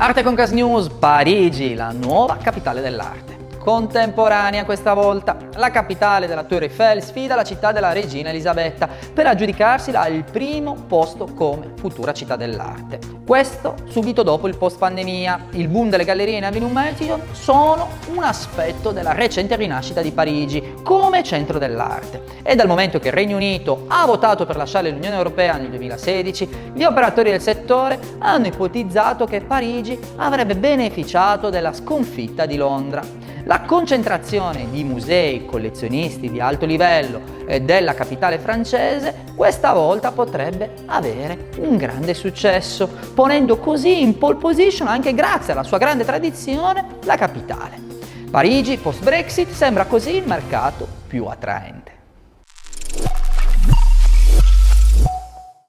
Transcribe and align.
Arte 0.00 0.22
con 0.22 0.36
Gas 0.36 0.52
News, 0.52 0.88
Parigi, 0.90 1.74
la 1.74 1.90
nuova 1.90 2.36
capitale 2.36 2.80
dell'arte. 2.80 3.37
Contemporanea 3.68 4.64
questa 4.64 4.94
volta, 4.94 5.36
la 5.56 5.70
capitale 5.70 6.26
della 6.26 6.44
Tour 6.44 6.62
Eiffel 6.62 7.02
sfida 7.02 7.34
la 7.34 7.44
città 7.44 7.70
della 7.70 7.92
regina 7.92 8.30
Elisabetta 8.30 8.88
per 9.12 9.26
aggiudicarsela 9.26 10.00
al 10.00 10.24
primo 10.24 10.72
posto 10.88 11.26
come 11.34 11.74
futura 11.76 12.14
città 12.14 12.36
dell'arte. 12.36 12.98
Questo 13.26 13.74
subito 13.90 14.22
dopo 14.22 14.48
il 14.48 14.56
post 14.56 14.78
pandemia. 14.78 15.48
Il 15.50 15.68
boom 15.68 15.90
delle 15.90 16.04
gallerie 16.04 16.38
in 16.38 16.46
Avenue 16.46 16.70
Madison 16.70 17.20
sono 17.32 17.88
un 18.14 18.22
aspetto 18.22 18.90
della 18.90 19.12
recente 19.12 19.54
rinascita 19.54 20.00
di 20.00 20.12
Parigi 20.12 20.76
come 20.82 21.22
centro 21.22 21.58
dell'arte. 21.58 22.22
E 22.42 22.54
dal 22.54 22.68
momento 22.68 22.98
che 22.98 23.08
il 23.08 23.14
Regno 23.14 23.36
Unito 23.36 23.84
ha 23.88 24.06
votato 24.06 24.46
per 24.46 24.56
lasciare 24.56 24.88
l'Unione 24.88 25.16
Europea 25.16 25.58
nel 25.58 25.68
2016, 25.68 26.70
gli 26.72 26.84
operatori 26.84 27.32
del 27.32 27.42
settore 27.42 28.00
hanno 28.20 28.46
ipotizzato 28.46 29.26
che 29.26 29.42
Parigi 29.42 30.00
avrebbe 30.16 30.56
beneficiato 30.56 31.50
della 31.50 31.74
sconfitta 31.74 32.46
di 32.46 32.56
Londra. 32.56 33.27
La 33.48 33.62
concentrazione 33.62 34.68
di 34.70 34.84
musei, 34.84 35.46
collezionisti 35.46 36.30
di 36.30 36.38
alto 36.38 36.66
livello 36.66 37.22
eh, 37.46 37.62
della 37.62 37.94
capitale 37.94 38.38
francese 38.38 39.24
questa 39.34 39.72
volta 39.72 40.12
potrebbe 40.12 40.74
avere 40.84 41.48
un 41.60 41.78
grande 41.78 42.12
successo, 42.12 42.86
ponendo 43.14 43.56
così 43.56 44.02
in 44.02 44.18
pole 44.18 44.36
position 44.36 44.86
anche 44.86 45.14
grazie 45.14 45.54
alla 45.54 45.62
sua 45.62 45.78
grande 45.78 46.04
tradizione 46.04 46.98
la 47.04 47.16
capitale. 47.16 47.80
Parigi 48.30 48.76
post 48.76 49.02
Brexit 49.02 49.48
sembra 49.48 49.86
così 49.86 50.16
il 50.16 50.26
mercato 50.26 50.86
più 51.06 51.24
attraente. 51.24 51.97